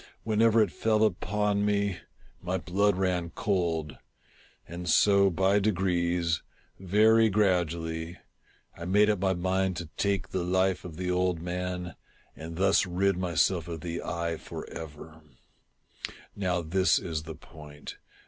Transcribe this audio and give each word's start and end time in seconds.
Whenever 0.23 0.63
it 0.63 0.71
fell 0.71 1.03
upon 1.03 1.63
me, 1.63 1.99
my 2.41 2.57
blood 2.57 2.95
ran 2.95 3.29
cold; 3.29 3.99
and 4.67 4.89
so 4.89 5.29
by 5.29 5.59
degrees— 5.59 6.41
very 6.79 7.29
gradually— 7.29 8.17
I 8.75 8.85
made 8.85 9.11
up 9.11 9.19
my 9.19 9.35
mind 9.35 9.75
to 9.77 9.85
take 9.97 10.29
the 10.29 10.43
life 10.43 10.83
of 10.85 10.97
the 10.97 11.11
old 11.11 11.39
man, 11.39 11.93
and 12.35 12.55
thus 12.55 12.87
rid 12.87 13.15
myself 13.15 13.67
of 13.67 13.81
the 13.81 13.97
^ 13.99 14.03
eye 14.03 14.37
for 14.37 14.67
ever, 14.71 15.21
Now 16.35 16.63
this 16.63 16.97
is 16.97 17.21
the 17.21 17.35
point. 17.35 17.97